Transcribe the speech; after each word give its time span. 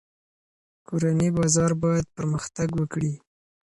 کورني 0.87 1.29
بازار 1.37 1.71
باید 1.83 2.05
پرمختګ 2.15 2.67
وکړي. 2.75 3.13